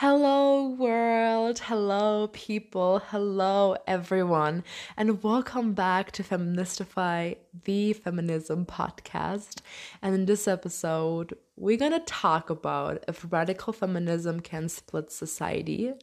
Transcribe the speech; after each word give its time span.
Hello, 0.00 0.68
world. 0.68 1.58
Hello, 1.58 2.28
people. 2.28 3.00
Hello, 3.08 3.74
everyone. 3.88 4.62
And 4.96 5.20
welcome 5.24 5.72
back 5.74 6.12
to 6.12 6.22
Feministify, 6.22 7.36
the 7.64 7.94
feminism 7.94 8.64
podcast. 8.64 9.60
And 10.00 10.14
in 10.14 10.26
this 10.26 10.46
episode, 10.46 11.36
we're 11.56 11.78
going 11.78 11.90
to 11.90 11.98
talk 11.98 12.48
about 12.48 13.04
if 13.08 13.26
radical 13.28 13.72
feminism 13.72 14.38
can 14.38 14.68
split 14.68 15.10
society. 15.10 15.94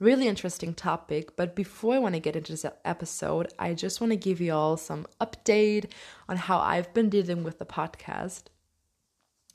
Really 0.00 0.26
interesting 0.26 0.74
topic. 0.74 1.36
But 1.36 1.54
before 1.54 1.94
I 1.94 2.00
want 2.00 2.16
to 2.16 2.20
get 2.20 2.34
into 2.34 2.54
this 2.54 2.66
episode, 2.84 3.52
I 3.60 3.74
just 3.74 4.00
want 4.00 4.10
to 4.10 4.16
give 4.16 4.40
you 4.40 4.54
all 4.54 4.76
some 4.76 5.06
update 5.20 5.92
on 6.28 6.36
how 6.36 6.58
I've 6.58 6.92
been 6.94 7.08
dealing 7.08 7.44
with 7.44 7.60
the 7.60 7.64
podcast. 7.64 8.46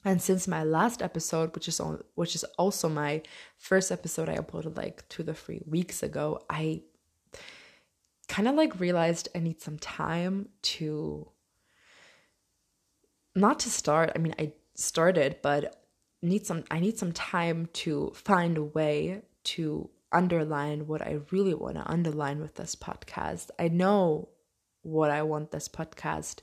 And 0.05 0.21
since 0.21 0.47
my 0.47 0.63
last 0.63 1.01
episode, 1.01 1.55
which 1.55 1.67
is 1.67 1.79
on, 1.79 2.03
which 2.13 2.35
is 2.35 2.43
also 2.59 2.87
my 2.87 3.23
first 3.57 3.91
episode 3.91 4.29
I 4.29 4.35
uploaded 4.35 4.77
like 4.77 5.09
two 5.09 5.23
to 5.23 5.33
three 5.33 5.61
weeks 5.65 6.03
ago, 6.03 6.43
I 6.47 6.83
kind 8.27 8.47
of 8.47 8.53
like 8.53 8.79
realized 8.79 9.29
I 9.35 9.39
need 9.39 9.61
some 9.61 9.79
time 9.79 10.49
to 10.61 11.27
not 13.35 13.59
to 13.61 13.69
start. 13.71 14.11
I 14.15 14.19
mean, 14.19 14.35
I 14.37 14.53
started, 14.75 15.37
but 15.41 15.81
need 16.21 16.45
some 16.45 16.63
I 16.69 16.79
need 16.79 16.99
some 16.99 17.11
time 17.11 17.67
to 17.73 18.11
find 18.15 18.59
a 18.59 18.63
way 18.63 19.23
to 19.55 19.89
underline 20.11 20.85
what 20.85 21.01
I 21.01 21.19
really 21.31 21.55
want 21.55 21.75
to 21.75 21.91
underline 21.91 22.39
with 22.41 22.55
this 22.55 22.75
podcast. 22.75 23.49
I 23.57 23.69
know 23.69 24.29
what 24.83 25.09
I 25.09 25.23
want 25.23 25.49
this 25.49 25.67
podcast 25.67 26.41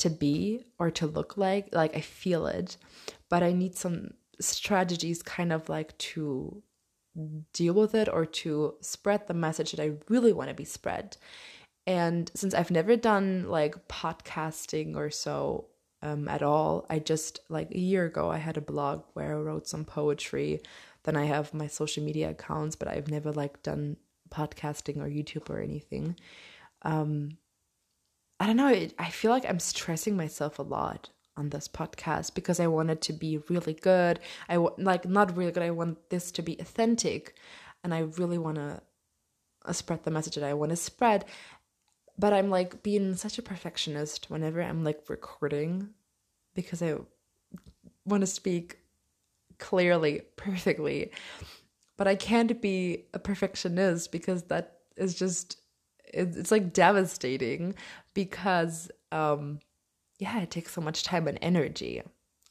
to 0.00 0.10
be 0.10 0.64
or 0.78 0.90
to 0.90 1.06
look 1.06 1.36
like. 1.36 1.74
Like 1.74 1.96
I 1.96 2.00
feel 2.00 2.46
it, 2.46 2.76
but 3.28 3.42
I 3.42 3.52
need 3.52 3.76
some 3.76 4.14
strategies 4.40 5.22
kind 5.22 5.52
of 5.52 5.68
like 5.68 5.96
to 5.98 6.62
deal 7.52 7.74
with 7.74 7.94
it 7.94 8.08
or 8.08 8.24
to 8.24 8.74
spread 8.80 9.26
the 9.26 9.34
message 9.34 9.72
that 9.72 9.82
I 9.82 9.92
really 10.08 10.32
want 10.32 10.48
to 10.48 10.54
be 10.54 10.64
spread. 10.64 11.16
And 11.86 12.30
since 12.34 12.54
I've 12.54 12.70
never 12.70 12.96
done 12.96 13.46
like 13.48 13.88
podcasting 13.88 14.96
or 14.96 15.10
so 15.10 15.66
um, 16.02 16.28
at 16.28 16.42
all, 16.42 16.86
I 16.88 16.98
just 16.98 17.40
like 17.48 17.70
a 17.72 17.78
year 17.78 18.06
ago 18.06 18.30
I 18.30 18.38
had 18.38 18.56
a 18.56 18.62
blog 18.62 19.02
where 19.14 19.36
I 19.36 19.40
wrote 19.40 19.66
some 19.66 19.84
poetry. 19.84 20.60
Then 21.02 21.16
I 21.16 21.24
have 21.24 21.54
my 21.54 21.66
social 21.66 22.04
media 22.04 22.30
accounts, 22.30 22.76
but 22.76 22.88
I've 22.88 23.08
never 23.08 23.32
like 23.32 23.62
done 23.62 23.96
podcasting 24.30 24.98
or 24.98 25.08
YouTube 25.08 25.50
or 25.50 25.60
anything. 25.60 26.16
Um, 26.82 27.36
I 28.40 28.46
don't 28.46 28.56
know, 28.56 28.88
I 28.98 29.10
feel 29.10 29.30
like 29.30 29.44
I'm 29.46 29.60
stressing 29.60 30.16
myself 30.16 30.58
a 30.58 30.62
lot 30.62 31.10
on 31.36 31.50
this 31.50 31.68
podcast 31.68 32.34
because 32.34 32.58
I 32.58 32.66
want 32.68 32.90
it 32.90 33.02
to 33.02 33.12
be 33.12 33.38
really 33.50 33.74
good. 33.74 34.18
I 34.48 34.56
want 34.58 34.78
like 34.82 35.06
not 35.06 35.36
really 35.36 35.52
good. 35.52 35.62
I 35.62 35.70
want 35.70 36.08
this 36.08 36.32
to 36.32 36.42
be 36.42 36.58
authentic, 36.58 37.36
and 37.84 37.92
I 37.92 38.00
really 38.00 38.38
want 38.38 38.56
to 38.56 38.80
uh, 39.66 39.72
spread 39.72 40.04
the 40.04 40.10
message 40.10 40.36
that 40.36 40.44
I 40.44 40.54
want 40.54 40.70
to 40.70 40.76
spread. 40.76 41.26
But 42.18 42.32
I'm 42.32 42.48
like 42.48 42.82
being 42.82 43.14
such 43.14 43.38
a 43.38 43.42
perfectionist 43.42 44.30
whenever 44.30 44.62
I'm 44.62 44.84
like 44.84 45.02
recording 45.08 45.90
because 46.54 46.82
I 46.82 46.96
want 48.06 48.22
to 48.22 48.26
speak 48.26 48.78
clearly, 49.58 50.22
perfectly. 50.36 51.12
But 51.98 52.08
I 52.08 52.14
can't 52.14 52.60
be 52.62 53.04
a 53.12 53.18
perfectionist 53.18 54.10
because 54.10 54.44
that 54.44 54.78
is 54.96 55.14
just 55.14 55.59
it's 56.12 56.50
like 56.50 56.72
devastating 56.72 57.74
because 58.14 58.90
um 59.12 59.60
yeah 60.18 60.40
it 60.40 60.50
takes 60.50 60.72
so 60.72 60.80
much 60.80 61.04
time 61.04 61.28
and 61.28 61.38
energy. 61.42 62.02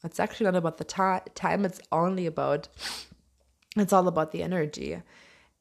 It's 0.02 0.18
actually 0.18 0.46
not 0.46 0.56
about 0.56 0.78
the 0.78 0.84
ta- 0.84 1.24
time 1.34 1.64
it's 1.64 1.80
only 1.92 2.26
about 2.26 2.68
it's 3.76 3.92
all 3.92 4.08
about 4.08 4.32
the 4.32 4.42
energy. 4.42 5.00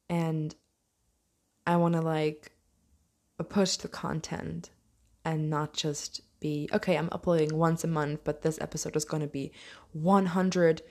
And 0.09 0.55
i 1.67 1.75
want 1.75 1.93
to 1.93 2.01
like 2.01 2.51
push 3.49 3.77
the 3.77 3.87
content 3.87 4.71
and 5.23 5.49
not 5.49 5.73
just 5.73 6.21
be 6.39 6.69
okay 6.73 6.97
i'm 6.97 7.09
uploading 7.11 7.55
once 7.55 7.83
a 7.83 7.87
month 7.87 8.21
but 8.23 8.41
this 8.41 8.59
episode 8.59 8.95
is 8.95 9.05
going 9.05 9.21
to 9.21 9.27
be 9.27 9.51
100% 9.97 10.81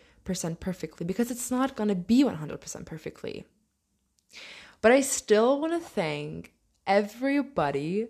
perfectly 0.60 1.06
because 1.06 1.31
it's 1.31 1.50
not 1.50 1.75
going 1.77 1.88
to 1.88 1.94
be 1.94 2.22
100% 2.22 2.84
perfectly. 2.84 3.44
But 4.81 4.93
i 4.93 5.00
still 5.00 5.60
want 5.60 5.72
to 5.72 5.88
thank 5.88 6.53
everybody, 6.88 8.09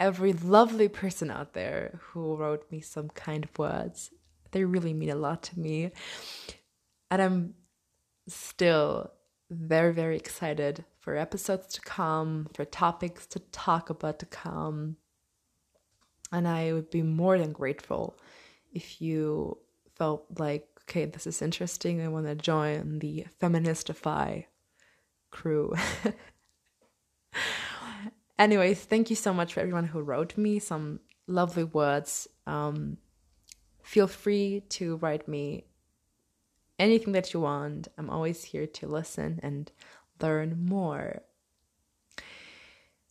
every 0.00 0.32
lovely 0.32 0.88
person 0.88 1.30
out 1.30 1.52
there 1.52 2.00
who 2.02 2.34
wrote 2.34 2.68
me 2.72 2.80
some 2.80 3.10
kind 3.10 3.44
of 3.44 3.56
words. 3.58 4.10
They 4.50 4.64
really 4.64 4.94
mean 4.94 5.10
a 5.10 5.14
lot 5.14 5.42
to 5.44 5.60
me. 5.60 5.92
And 7.10 7.22
I'm 7.22 7.54
still 8.26 9.12
very, 9.50 9.92
very 9.92 10.16
excited 10.16 10.84
for 10.98 11.16
episodes 11.16 11.66
to 11.74 11.80
come, 11.82 12.48
for 12.54 12.64
topics 12.64 13.26
to 13.26 13.38
talk 13.38 13.90
about 13.90 14.18
to 14.20 14.26
come. 14.26 14.96
And 16.32 16.48
I 16.48 16.72
would 16.72 16.90
be 16.90 17.02
more 17.02 17.38
than 17.38 17.52
grateful 17.52 18.16
if 18.72 19.02
you 19.02 19.58
felt 19.96 20.24
like, 20.38 20.66
okay, 20.84 21.04
this 21.04 21.26
is 21.26 21.42
interesting. 21.42 22.00
I 22.00 22.08
want 22.08 22.26
to 22.26 22.34
join 22.34 23.00
the 23.00 23.26
Feministify 23.40 24.46
crew. 25.30 25.74
anyways, 28.38 28.80
thank 28.84 29.10
you 29.10 29.16
so 29.16 29.32
much 29.32 29.54
for 29.54 29.60
everyone 29.60 29.86
who 29.86 30.00
wrote 30.00 30.36
me 30.36 30.58
some 30.58 31.00
lovely 31.26 31.64
words. 31.64 32.28
Um, 32.46 32.98
feel 33.82 34.06
free 34.06 34.62
to 34.70 34.96
write 34.96 35.28
me 35.28 35.64
anything 36.78 37.12
that 37.12 37.32
you 37.32 37.40
want. 37.40 37.88
I'm 37.96 38.10
always 38.10 38.44
here 38.44 38.66
to 38.66 38.86
listen 38.86 39.40
and 39.42 39.70
learn 40.20 40.66
more. 40.66 41.22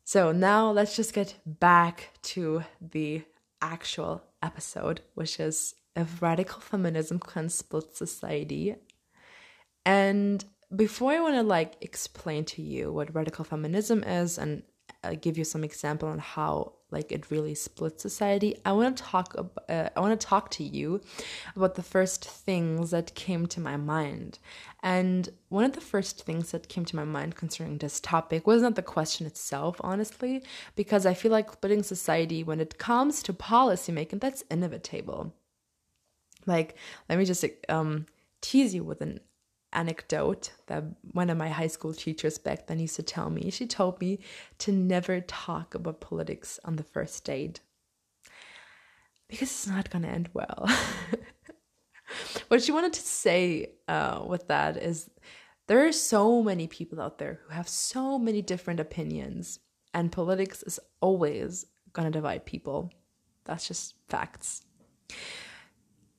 So 0.03 0.31
now 0.31 0.71
let's 0.71 0.95
just 0.95 1.13
get 1.13 1.35
back 1.45 2.09
to 2.23 2.63
the 2.81 3.23
actual 3.61 4.23
episode, 4.43 5.01
which 5.15 5.39
is 5.39 5.75
if 5.95 6.21
radical 6.21 6.59
feminism 6.59 7.19
can 7.19 7.49
split 7.49 7.95
society. 7.95 8.75
And 9.85 10.43
before 10.75 11.11
I 11.11 11.21
want 11.21 11.35
to 11.35 11.43
like 11.43 11.75
explain 11.81 12.45
to 12.45 12.61
you 12.61 12.91
what 12.91 13.13
radical 13.13 13.45
feminism 13.45 14.03
is 14.03 14.37
and 14.37 14.63
give 15.19 15.37
you 15.37 15.43
some 15.43 15.63
example 15.63 16.07
on 16.07 16.19
how 16.19 16.73
like 16.91 17.11
it 17.11 17.31
really 17.31 17.55
splits 17.55 18.01
society 18.03 18.55
i 18.65 18.71
want 18.71 18.95
to 18.95 19.03
talk 19.03 19.35
uh, 19.69 19.89
i 19.95 19.99
want 19.99 20.19
to 20.19 20.27
talk 20.27 20.51
to 20.51 20.63
you 20.63 21.01
about 21.55 21.75
the 21.75 21.83
first 21.83 22.25
things 22.25 22.91
that 22.91 23.15
came 23.15 23.45
to 23.45 23.59
my 23.59 23.77
mind. 23.77 24.39
And 24.83 25.29
one 25.49 25.63
of 25.63 25.73
the 25.73 25.81
first 25.81 26.25
things 26.25 26.51
that 26.51 26.69
came 26.69 26.85
to 26.85 26.95
my 26.95 27.03
mind 27.03 27.35
concerning 27.35 27.77
this 27.77 27.99
topic 27.99 28.47
was 28.47 28.61
not 28.61 28.75
the 28.75 28.81
question 28.81 29.27
itself 29.27 29.77
honestly 29.81 30.43
because 30.75 31.05
i 31.05 31.13
feel 31.13 31.31
like 31.31 31.51
splitting 31.51 31.83
society 31.83 32.43
when 32.43 32.59
it 32.59 32.77
comes 32.77 33.21
to 33.23 33.33
policy 33.33 33.91
making 33.91 34.19
that's 34.19 34.43
inevitable. 34.49 35.33
Like 36.45 36.75
let 37.09 37.17
me 37.19 37.25
just 37.25 37.45
um 37.69 38.05
tease 38.41 38.73
you 38.73 38.83
with 38.83 39.01
an 39.01 39.19
anecdote 39.73 40.51
that 40.67 40.83
one 41.13 41.29
of 41.29 41.37
my 41.37 41.49
high 41.49 41.67
school 41.67 41.93
teachers 41.93 42.37
back 42.37 42.67
then 42.67 42.79
used 42.79 42.95
to 42.97 43.03
tell 43.03 43.29
me. 43.29 43.49
She 43.51 43.67
told 43.67 43.99
me 43.99 44.19
to 44.59 44.71
never 44.71 45.21
talk 45.21 45.75
about 45.75 46.01
politics 46.01 46.59
on 46.65 46.75
the 46.75 46.83
first 46.83 47.23
date 47.23 47.61
because 49.27 49.49
it's 49.49 49.67
not 49.67 49.89
going 49.89 50.03
to 50.03 50.09
end 50.09 50.29
well. 50.33 50.69
what 52.49 52.61
she 52.61 52.71
wanted 52.71 52.93
to 52.93 53.01
say 53.01 53.71
uh, 53.87 54.23
with 54.27 54.47
that 54.49 54.77
is 54.77 55.09
there 55.67 55.87
are 55.87 55.91
so 55.93 56.43
many 56.43 56.67
people 56.67 57.01
out 57.01 57.17
there 57.17 57.39
who 57.45 57.53
have 57.53 57.69
so 57.69 58.19
many 58.19 58.41
different 58.41 58.81
opinions, 58.81 59.59
and 59.93 60.11
politics 60.11 60.63
is 60.63 60.79
always 60.99 61.65
going 61.93 62.05
to 62.05 62.11
divide 62.11 62.45
people. 62.45 62.91
That's 63.45 63.67
just 63.67 63.95
facts. 64.09 64.63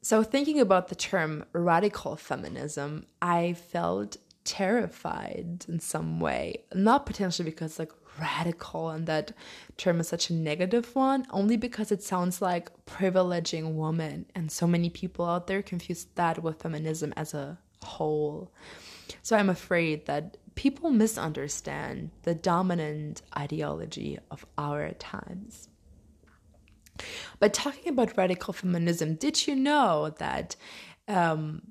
So, 0.05 0.25
thinking 0.25 0.59
about 0.59 0.89
the 0.89 0.97
term 0.97 1.45
radical 1.53 2.17
feminism, 2.17 3.07
I 3.23 3.53
felt 3.53 4.17
terrified 4.43 5.65
in 5.69 5.79
some 5.79 6.19
way. 6.19 6.65
Not 6.75 7.07
potentially 7.07 7.49
because, 7.49 7.79
like, 7.79 7.93
radical 8.21 8.91
and 8.91 9.07
that 9.07 9.31
term 9.77 10.01
is 10.01 10.09
such 10.09 10.29
a 10.29 10.35
negative 10.35 10.93
one, 10.97 11.25
only 11.31 11.57
because 11.57 11.93
it 11.93 12.03
sounds 12.03 12.43
like 12.43 12.69
privileging 12.85 13.75
women. 13.75 14.27
And 14.35 14.51
so 14.51 14.67
many 14.67 14.91
people 14.91 15.25
out 15.25 15.47
there 15.47 15.63
confuse 15.63 16.07
that 16.17 16.43
with 16.43 16.61
feminism 16.61 17.15
as 17.17 17.33
a 17.33 17.59
whole. 17.85 18.51
So, 19.23 19.37
I'm 19.37 19.51
afraid 19.51 20.07
that 20.07 20.37
people 20.57 20.91
misunderstand 20.91 22.11
the 22.25 22.35
dominant 22.35 23.23
ideology 23.37 24.19
of 24.33 24.45
our 24.59 24.91
times. 24.95 25.69
But 27.39 27.55
talking 27.55 27.89
about 27.89 28.17
radical 28.17 28.53
feminism, 28.53 29.15
did 29.15 29.47
you 29.47 29.55
know 29.55 30.15
that 30.19 30.57
um, 31.09 31.63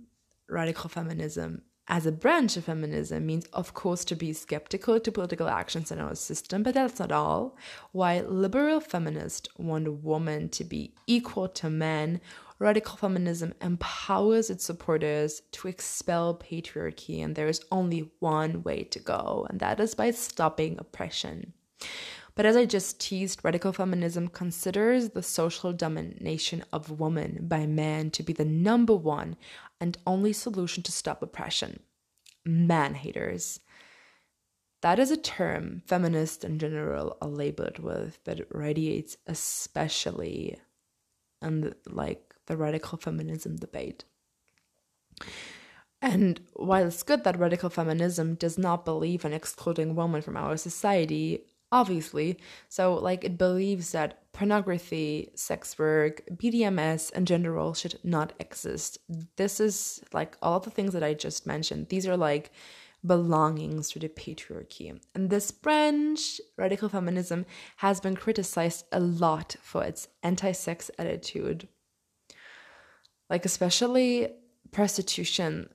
radical 0.49 0.89
feminism 0.89 1.63
as 1.87 2.05
a 2.05 2.11
branch 2.11 2.55
of 2.55 2.63
feminism 2.65 3.25
means, 3.25 3.45
of 3.47 3.73
course, 3.73 4.05
to 4.05 4.15
be 4.15 4.31
skeptical 4.31 4.99
to 4.99 5.11
political 5.11 5.49
actions 5.49 5.91
in 5.91 5.99
our 5.99 6.15
system, 6.15 6.63
but 6.63 6.73
that's 6.73 6.99
not 6.99 7.11
all. 7.11 7.57
While 7.91 8.23
liberal 8.23 8.79
feminists 8.79 9.49
want 9.57 10.01
women 10.01 10.47
to 10.49 10.63
be 10.63 10.93
equal 11.05 11.49
to 11.49 11.69
men, 11.69 12.21
radical 12.59 12.95
feminism 12.95 13.53
empowers 13.61 14.49
its 14.49 14.63
supporters 14.63 15.41
to 15.51 15.67
expel 15.67 16.35
patriarchy, 16.35 17.21
and 17.23 17.35
there 17.35 17.49
is 17.49 17.65
only 17.71 18.11
one 18.19 18.63
way 18.63 18.83
to 18.83 18.99
go, 18.99 19.45
and 19.49 19.59
that 19.59 19.79
is 19.81 19.93
by 19.93 20.11
stopping 20.11 20.77
oppression. 20.79 21.51
But 22.41 22.47
as 22.47 22.57
I 22.57 22.65
just 22.65 22.99
teased, 22.99 23.41
radical 23.43 23.71
feminism 23.71 24.27
considers 24.27 25.09
the 25.09 25.21
social 25.21 25.73
domination 25.73 26.63
of 26.73 26.99
woman 26.99 27.45
by 27.47 27.67
man 27.67 28.09
to 28.09 28.23
be 28.23 28.33
the 28.33 28.45
number 28.45 28.95
one 28.95 29.35
and 29.79 29.95
only 30.07 30.33
solution 30.33 30.81
to 30.81 30.91
stop 30.91 31.21
oppression. 31.21 31.81
Man 32.43 32.95
haters. 32.95 33.59
That 34.81 34.97
is 34.97 35.11
a 35.11 35.17
term 35.17 35.83
feminists 35.85 36.43
in 36.43 36.57
general 36.57 37.15
are 37.21 37.27
labeled 37.27 37.77
with, 37.77 38.17
but 38.23 38.39
it 38.39 38.47
radiates 38.49 39.17
especially 39.27 40.57
in 41.43 41.75
like 41.85 42.33
the 42.47 42.57
radical 42.57 42.97
feminism 42.97 43.57
debate. 43.57 44.03
And 46.01 46.41
while 46.53 46.87
it's 46.87 47.03
good 47.03 47.23
that 47.23 47.37
radical 47.37 47.69
feminism 47.69 48.33
does 48.33 48.57
not 48.57 48.83
believe 48.83 49.25
in 49.25 49.31
excluding 49.31 49.93
women 49.93 50.23
from 50.23 50.35
our 50.35 50.57
society, 50.57 51.43
obviously. 51.71 52.39
So, 52.69 52.95
like, 52.95 53.23
it 53.23 53.37
believes 53.37 53.91
that 53.91 54.31
pornography, 54.33 55.31
sex 55.35 55.77
work, 55.77 56.23
BDSM, 56.31 57.11
and 57.13 57.27
gender 57.27 57.51
roles 57.51 57.79
should 57.79 57.99
not 58.03 58.33
exist. 58.39 58.97
This 59.35 59.59
is 59.59 60.01
like 60.13 60.37
all 60.41 60.59
the 60.59 60.69
things 60.69 60.93
that 60.93 61.03
I 61.03 61.13
just 61.13 61.45
mentioned. 61.45 61.89
These 61.89 62.07
are 62.07 62.17
like 62.17 62.51
belongings 63.05 63.89
to 63.89 63.99
the 63.99 64.09
patriarchy. 64.09 64.99
And 65.15 65.29
this 65.29 65.51
branch, 65.51 66.39
radical 66.57 66.89
feminism, 66.89 67.45
has 67.77 67.99
been 67.99 68.15
criticized 68.15 68.85
a 68.91 68.99
lot 68.99 69.55
for 69.61 69.83
its 69.83 70.07
anti 70.23 70.51
sex 70.51 70.91
attitude. 70.97 71.67
Like, 73.29 73.45
especially 73.45 74.33
prostitution, 74.71 75.69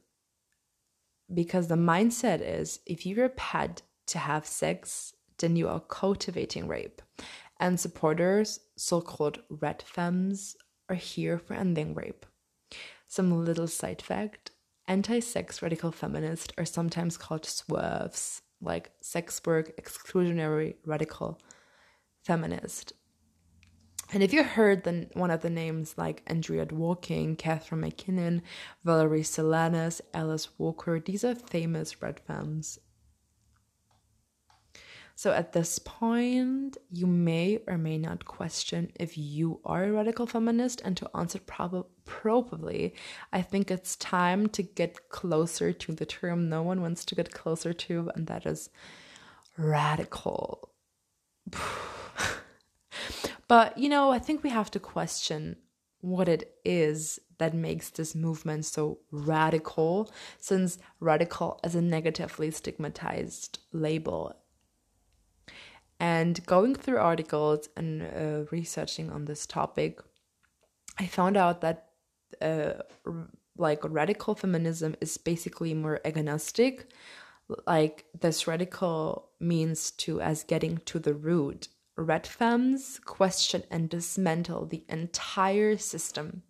because 1.32 1.68
the 1.68 1.74
mindset 1.74 2.40
is 2.42 2.80
if 2.86 3.04
you're 3.04 3.24
a 3.24 3.30
paid 3.30 3.82
to 4.08 4.18
have 4.18 4.46
sex, 4.46 5.14
then 5.38 5.56
you 5.56 5.68
are 5.68 5.80
cultivating 5.80 6.68
rape. 6.68 7.02
And 7.58 7.80
supporters, 7.80 8.60
so 8.76 9.00
called 9.00 9.40
radfems, 9.50 10.54
are 10.88 10.96
here 10.96 11.38
for 11.38 11.54
ending 11.54 11.94
rape. 11.94 12.26
Some 13.08 13.44
little 13.44 13.66
side 13.66 14.02
fact 14.02 14.50
anti 14.88 15.20
sex 15.20 15.62
radical 15.62 15.90
feminists 15.90 16.52
are 16.58 16.64
sometimes 16.64 17.16
called 17.16 17.42
SWERFs, 17.42 18.42
like 18.60 18.92
sex 19.00 19.40
work 19.44 19.76
exclusionary 19.80 20.74
radical 20.84 21.40
feminist. 22.24 22.92
And 24.12 24.22
if 24.22 24.32
you 24.32 24.44
heard 24.44 24.84
the, 24.84 25.08
one 25.14 25.32
of 25.32 25.40
the 25.40 25.50
names 25.50 25.94
like 25.98 26.22
Andrea 26.28 26.66
Dworkin, 26.66 27.36
Catharine 27.36 27.80
MacKinnon, 27.80 28.42
Valerie 28.84 29.22
Solanas, 29.22 30.00
Alice 30.14 30.48
Walker, 30.58 31.00
these 31.00 31.24
are 31.24 31.34
famous 31.34 31.96
radfems 31.96 32.78
so 35.18 35.32
at 35.32 35.54
this 35.54 35.78
point, 35.78 36.76
you 36.90 37.06
may 37.06 37.60
or 37.66 37.78
may 37.78 37.96
not 37.96 38.26
question 38.26 38.92
if 38.96 39.16
you 39.16 39.60
are 39.64 39.84
a 39.84 39.92
radical 39.92 40.26
feminist, 40.26 40.82
and 40.84 40.94
to 40.98 41.08
answer 41.16 41.38
prob- 41.38 41.86
probably, 42.04 42.94
I 43.32 43.40
think 43.40 43.70
it's 43.70 43.96
time 43.96 44.46
to 44.50 44.62
get 44.62 45.08
closer 45.08 45.72
to 45.72 45.92
the 45.92 46.04
term. 46.04 46.50
No 46.50 46.62
one 46.62 46.82
wants 46.82 47.02
to 47.06 47.14
get 47.14 47.32
closer 47.32 47.72
to, 47.72 48.10
and 48.14 48.26
that 48.26 48.44
is 48.44 48.68
radical. 49.56 50.68
but 53.48 53.78
you 53.78 53.88
know, 53.88 54.10
I 54.10 54.18
think 54.18 54.42
we 54.42 54.50
have 54.50 54.70
to 54.72 54.78
question 54.78 55.56
what 56.02 56.28
it 56.28 56.58
is 56.62 57.18
that 57.38 57.54
makes 57.54 57.88
this 57.88 58.14
movement 58.14 58.66
so 58.66 58.98
radical, 59.10 60.12
since 60.38 60.76
radical 61.00 61.58
is 61.64 61.74
a 61.74 61.80
negatively 61.80 62.50
stigmatized 62.50 63.60
label 63.72 64.36
and 65.98 66.44
going 66.46 66.74
through 66.74 66.98
articles 66.98 67.68
and 67.76 68.02
uh, 68.02 68.44
researching 68.50 69.10
on 69.10 69.24
this 69.24 69.46
topic, 69.46 70.00
I 70.98 71.06
found 71.06 71.36
out 71.36 71.60
that 71.62 71.90
uh, 72.40 72.82
like 73.56 73.80
radical 73.84 74.34
feminism 74.34 74.96
is 75.00 75.16
basically 75.16 75.72
more 75.74 76.00
agnostic. 76.04 76.90
Like 77.66 78.04
this 78.18 78.46
radical 78.46 79.30
means 79.40 79.90
to 79.92 80.20
as 80.20 80.44
getting 80.44 80.78
to 80.86 80.98
the 80.98 81.14
root. 81.14 81.68
Radfems 81.98 83.02
question 83.04 83.62
and 83.70 83.88
dismantle 83.88 84.66
the 84.66 84.84
entire 84.88 85.78
system. 85.78 86.42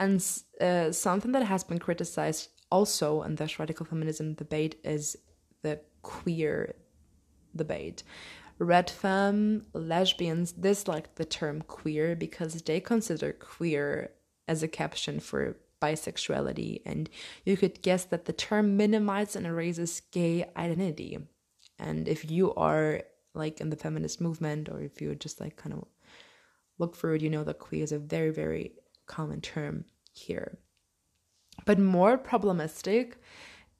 And 0.00 0.24
uh, 0.60 0.90
something 0.90 1.30
that 1.32 1.44
has 1.44 1.62
been 1.62 1.78
criticized 1.78 2.48
also 2.70 3.22
in 3.22 3.36
this 3.36 3.60
radical 3.60 3.86
feminism 3.86 4.34
debate 4.34 4.80
is 4.82 5.16
the 5.62 5.80
queer 6.00 6.74
debate. 7.54 8.02
Radfem 8.58 9.64
lesbians 9.72 10.52
dislike 10.52 11.14
the 11.16 11.24
term 11.24 11.62
queer 11.62 12.14
because 12.14 12.54
they 12.62 12.80
consider 12.80 13.32
queer 13.32 14.10
as 14.46 14.62
a 14.62 14.68
caption 14.68 15.20
for 15.20 15.56
bisexuality, 15.80 16.80
and 16.86 17.10
you 17.44 17.56
could 17.56 17.82
guess 17.82 18.04
that 18.04 18.26
the 18.26 18.32
term 18.32 18.76
minimizes 18.76 19.36
and 19.36 19.46
erases 19.46 20.02
gay 20.12 20.48
identity. 20.56 21.18
And 21.78 22.06
if 22.06 22.30
you 22.30 22.54
are 22.54 23.02
like 23.34 23.60
in 23.60 23.70
the 23.70 23.76
feminist 23.76 24.20
movement, 24.20 24.68
or 24.68 24.80
if 24.80 25.00
you 25.00 25.14
just 25.16 25.40
like 25.40 25.56
kind 25.56 25.74
of 25.74 25.84
look 26.78 26.94
for 26.94 27.14
it, 27.14 27.22
you 27.22 27.30
know 27.30 27.44
that 27.44 27.58
queer 27.58 27.82
is 27.82 27.92
a 27.92 27.98
very, 27.98 28.30
very 28.30 28.72
common 29.06 29.40
term 29.40 29.84
here. 30.12 30.58
But 31.64 31.78
more 31.78 32.16
problematic 32.16 33.20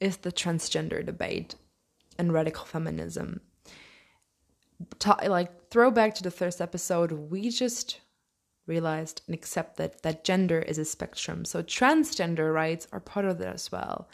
is 0.01 0.19
the 0.19 0.33
transgender 0.33 1.05
debate 1.05 1.55
and 2.19 2.33
radical 2.33 2.65
feminism 2.65 3.41
like 5.27 5.71
throwback 5.71 6.15
to 6.17 6.23
the 6.23 6.31
first 6.31 6.61
episode, 6.61 7.13
we 7.13 7.51
just 7.51 8.01
realized 8.67 9.23
and 9.27 9.35
accepted 9.35 9.93
that 10.03 10.25
gender 10.25 10.61
is 10.61 10.79
a 10.79 10.85
spectrum. 10.85 11.45
So 11.45 11.63
transgender 11.63 12.53
rights 12.55 12.87
are 12.93 13.01
part 13.01 13.25
of 13.25 13.39
that 13.39 13.55
as 13.55 13.73
well. 13.73 14.09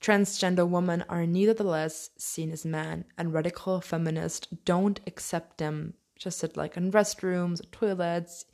Transgender 0.00 0.68
women 0.68 1.04
are 1.08 1.26
nevertheless 1.26 2.10
seen 2.16 2.52
as 2.52 2.64
men, 2.64 3.04
and 3.16 3.34
radical 3.34 3.80
feminists 3.80 4.46
don't 4.64 5.00
accept 5.06 5.58
them 5.58 5.94
just 6.16 6.44
at 6.44 6.56
like 6.56 6.76
in 6.76 6.92
restrooms, 6.92 7.60
toilets, 7.72 8.44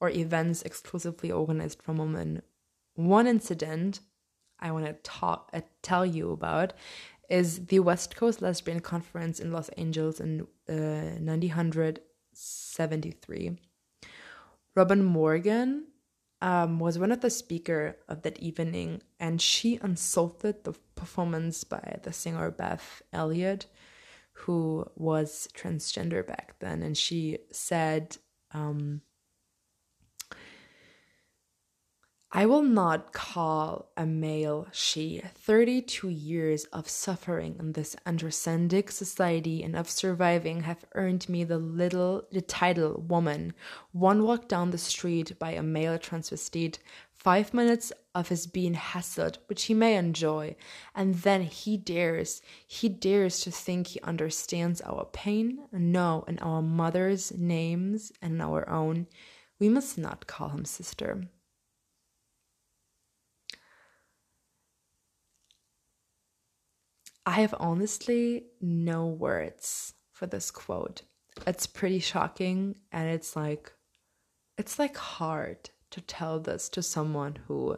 or 0.00 0.10
events 0.10 0.62
exclusively 0.62 1.30
organized 1.30 1.82
for 1.82 1.92
women. 1.92 2.42
One 2.94 3.26
incident 3.26 4.00
I 4.60 4.70
want 4.70 4.86
to 4.86 4.92
talk 5.02 5.50
uh, 5.52 5.62
tell 5.82 6.06
you 6.06 6.30
about 6.30 6.72
is 7.28 7.66
the 7.66 7.80
West 7.80 8.16
Coast 8.16 8.40
Lesbian 8.42 8.80
Conference 8.80 9.38
in 9.40 9.52
Los 9.52 9.68
Angeles 9.70 10.20
in 10.20 10.42
uh, 10.68 11.18
1973. 11.20 13.58
Robin 14.74 15.04
Morgan 15.04 15.86
um, 16.40 16.78
was 16.78 16.98
one 16.98 17.12
of 17.12 17.20
the 17.20 17.28
speaker 17.30 17.96
of 18.08 18.22
that 18.22 18.38
evening, 18.40 19.02
and 19.20 19.40
she 19.40 19.78
insulted 19.82 20.64
the 20.64 20.72
performance 20.94 21.64
by 21.64 21.98
the 22.02 22.12
singer 22.12 22.50
Beth 22.50 23.02
Elliott, 23.12 23.66
who 24.32 24.86
was 24.96 25.48
transgender 25.54 26.26
back 26.26 26.54
then, 26.60 26.82
and 26.82 26.96
she 26.96 27.38
said. 27.50 28.16
Um, 28.54 29.00
I 32.34 32.46
will 32.46 32.62
not 32.62 33.12
call 33.12 33.90
a 33.94 34.06
male 34.06 34.66
she. 34.72 35.20
32 35.34 36.08
years 36.08 36.64
of 36.72 36.88
suffering 36.88 37.56
in 37.58 37.72
this 37.72 37.94
androcentric 38.06 38.90
society 38.90 39.62
and 39.62 39.76
of 39.76 39.90
surviving 39.90 40.62
have 40.62 40.86
earned 40.94 41.28
me 41.28 41.44
the 41.44 41.58
little 41.58 42.22
the 42.32 42.40
title 42.40 43.04
woman. 43.06 43.52
One 43.92 44.22
walk 44.22 44.48
down 44.48 44.70
the 44.70 44.78
street 44.78 45.38
by 45.38 45.50
a 45.50 45.62
male 45.62 45.98
transvestite, 45.98 46.78
five 47.12 47.52
minutes 47.52 47.92
of 48.14 48.28
his 48.28 48.46
being 48.46 48.76
hassled, 48.76 49.36
which 49.46 49.64
he 49.64 49.74
may 49.74 49.96
enjoy, 49.96 50.56
and 50.94 51.16
then 51.16 51.42
he 51.42 51.76
dares, 51.76 52.40
he 52.66 52.88
dares 52.88 53.40
to 53.40 53.50
think 53.50 53.88
he 53.88 54.00
understands 54.00 54.80
our 54.86 55.04
pain. 55.12 55.66
No, 55.70 56.24
in 56.26 56.38
our 56.38 56.62
mother's 56.62 57.30
names 57.36 58.10
and 58.22 58.40
our 58.40 58.66
own, 58.70 59.06
we 59.58 59.68
must 59.68 59.98
not 59.98 60.26
call 60.26 60.48
him 60.48 60.64
sister. 60.64 61.28
I 67.24 67.40
have 67.42 67.54
honestly 67.58 68.46
no 68.60 69.06
words 69.06 69.94
for 70.10 70.26
this 70.26 70.50
quote. 70.50 71.02
It's 71.46 71.66
pretty 71.66 72.00
shocking 72.00 72.76
and 72.90 73.08
it's 73.08 73.36
like 73.36 73.72
it's 74.58 74.78
like 74.78 74.96
hard 74.96 75.70
to 75.90 76.00
tell 76.00 76.40
this 76.40 76.68
to 76.70 76.82
someone 76.82 77.38
who 77.46 77.76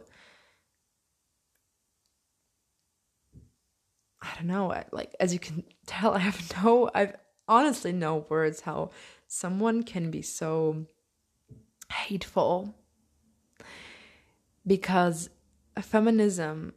I 4.21 4.29
don't 4.35 4.47
know, 4.47 4.83
like 4.91 5.15
as 5.19 5.33
you 5.33 5.39
can 5.39 5.63
tell, 5.85 6.13
I 6.13 6.19
have 6.19 6.63
no, 6.63 6.89
I've 6.95 7.15
honestly 7.47 7.91
no 7.91 8.25
words 8.29 8.61
how 8.61 8.89
someone 9.27 9.83
can 9.83 10.09
be 10.09 10.21
so 10.21 10.87
hateful 11.91 12.75
because 14.65 15.29
feminism 15.81 16.73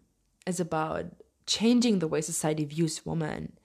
is 0.46 0.60
about 0.60 1.06
changing 1.48 1.98
the 1.98 2.06
way 2.06 2.20
society 2.20 2.64
views 2.64 3.04
women 3.04 3.58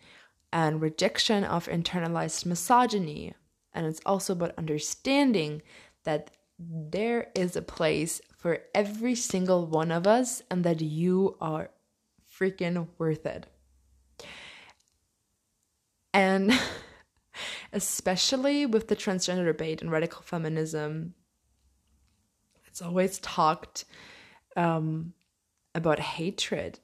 and 0.52 0.82
rejection 0.82 1.44
of 1.44 1.68
internalized 1.68 2.46
misogyny. 2.46 3.36
And 3.74 3.86
it's 3.86 4.02
also 4.06 4.34
about 4.34 4.58
understanding 4.58 5.62
that 6.04 6.32
there 6.58 7.28
is 7.36 7.56
a 7.56 7.62
place 7.62 8.22
for 8.38 8.60
every 8.74 9.16
single 9.16 9.66
one 9.66 9.92
of 9.92 10.08
us 10.08 10.42
and 10.50 10.64
that 10.64 10.82
you 10.82 11.36
are 11.42 11.70
freaking 12.40 12.88
worth 12.98 13.26
it. 13.26 13.48
And 16.14 16.58
especially 17.74 18.66
with 18.66 18.88
the 18.88 18.96
transgender 18.96 19.46
debate 19.46 19.82
and 19.82 19.92
radical 19.92 20.22
feminism, 20.22 21.16
it's 22.68 22.82
always 22.82 23.20
talked 23.20 23.86
um, 24.56 25.14
about 25.76 26.00
hatred 26.00 26.80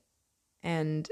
and 0.63 1.10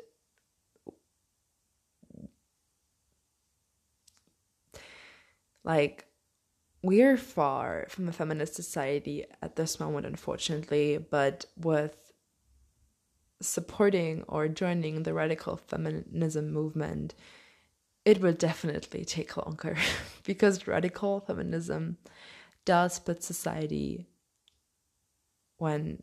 like 5.63 6.05
we're 6.83 7.17
far 7.17 7.85
from 7.89 8.07
a 8.07 8.13
feminist 8.13 8.55
society 8.55 9.25
at 9.41 9.55
this 9.55 9.79
moment 9.79 10.05
unfortunately 10.05 10.97
but 10.97 11.45
with 11.57 12.11
supporting 13.41 14.23
or 14.27 14.47
joining 14.47 15.03
the 15.03 15.13
radical 15.13 15.57
feminism 15.57 16.51
movement 16.51 17.13
it 18.07 18.21
will 18.21 18.33
definitely 18.33 19.03
take 19.03 19.35
longer. 19.35 19.75
Because 20.23 20.65
radical 20.65 21.19
feminism 21.19 21.97
does 22.63 22.93
split 22.93 23.21
society 23.21 24.07
when 25.57 26.01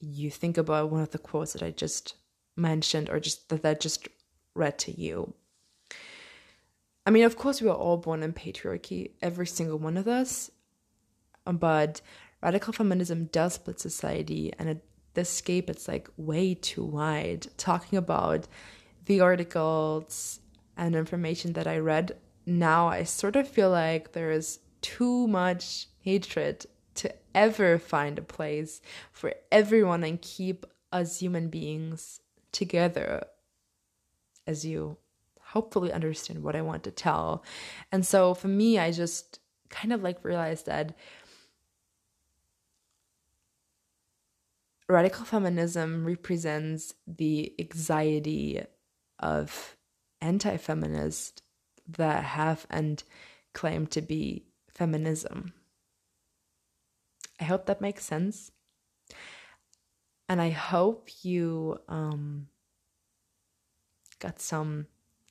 you 0.00 0.28
think 0.28 0.58
about 0.58 0.90
one 0.90 1.02
of 1.02 1.10
the 1.10 1.18
quotes 1.18 1.52
that 1.52 1.62
I 1.62 1.70
just 1.70 2.16
mentioned 2.56 3.08
or 3.10 3.20
just 3.20 3.48
that 3.48 3.64
I 3.64 3.74
just 3.74 4.08
read 4.54 4.78
to 4.80 5.00
you. 5.00 5.34
I 7.06 7.10
mean, 7.10 7.24
of 7.24 7.36
course, 7.36 7.60
we 7.60 7.68
are 7.68 7.74
all 7.74 7.96
born 7.96 8.22
in 8.22 8.32
patriarchy, 8.32 9.12
every 9.22 9.46
single 9.46 9.78
one 9.78 9.96
of 9.96 10.06
us, 10.06 10.50
um, 11.46 11.56
but 11.56 12.00
radical 12.42 12.72
feminism 12.72 13.24
does 13.32 13.54
split 13.54 13.80
society, 13.80 14.52
and 14.58 14.68
at 14.68 14.82
the 15.14 15.24
scape, 15.24 15.70
it's 15.70 15.88
like 15.88 16.08
way 16.16 16.54
too 16.54 16.84
wide. 16.84 17.46
Talking 17.56 17.98
about 17.98 18.46
the 19.06 19.20
articles 19.20 20.40
and 20.76 20.94
information 20.94 21.54
that 21.54 21.66
I 21.66 21.78
read, 21.78 22.16
now 22.46 22.88
I 22.88 23.04
sort 23.04 23.36
of 23.36 23.48
feel 23.48 23.70
like 23.70 24.12
there 24.12 24.30
is 24.30 24.60
too 24.82 25.26
much 25.26 25.88
hatred 26.00 26.66
to 26.96 27.12
ever 27.34 27.78
find 27.78 28.18
a 28.18 28.22
place 28.22 28.80
for 29.12 29.32
everyone 29.50 30.04
and 30.04 30.20
keep 30.20 30.66
us 30.92 31.18
human 31.20 31.48
beings 31.48 32.20
together 32.52 33.24
as 34.46 34.64
you 34.64 34.96
hopefully 35.40 35.92
understand 35.92 36.42
what 36.42 36.56
I 36.56 36.62
want 36.62 36.84
to 36.84 36.90
tell. 36.90 37.44
And 37.90 38.06
so 38.06 38.34
for 38.34 38.48
me, 38.48 38.78
I 38.78 38.92
just 38.92 39.40
kind 39.68 39.92
of 39.92 40.02
like 40.02 40.24
realized 40.24 40.66
that 40.66 40.94
radical 44.88 45.24
feminism 45.24 46.04
represents 46.04 46.94
the 47.06 47.52
anxiety 47.58 48.62
of 49.18 49.76
anti 50.20 50.56
feminists 50.56 51.42
that 51.88 52.24
have 52.24 52.66
and 52.70 53.02
claim 53.52 53.86
to 53.88 54.00
be 54.00 54.44
feminism. 54.68 55.52
I 57.40 57.44
hope 57.44 57.66
that 57.66 57.80
makes 57.80 58.04
sense. 58.04 58.52
And 60.30 60.40
I 60.40 60.50
hope 60.50 61.10
you 61.24 61.80
um, 61.88 62.46
got 64.20 64.38
some 64.38 64.86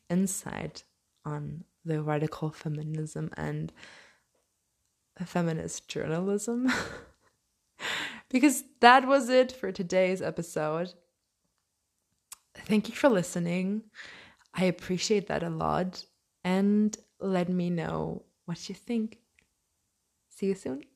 insight 0.10 0.84
on 1.24 1.63
the 1.86 2.03
radical 2.03 2.51
feminism 2.51 3.32
and 3.38 3.72
feminist 5.25 5.88
journalism. 5.88 6.70
because 8.29 8.65
that 8.82 9.08
was 9.08 9.29
it 9.29 9.53
for 9.53 9.72
today's 9.72 10.22
episode. 10.22 10.94
Thank 12.53 12.89
you 12.89 12.96
for 12.96 13.08
listening. 13.08 13.84
I 14.53 14.65
appreciate 14.65 15.27
that 15.27 15.44
a 15.44 15.50
lot. 15.50 16.03
And 16.44 16.98
let 17.22 17.48
me 17.48 17.70
know 17.70 18.24
what 18.44 18.68
you 18.68 18.75
think. 18.75 19.20
See 20.27 20.48
you 20.48 20.56
soon. 20.56 20.88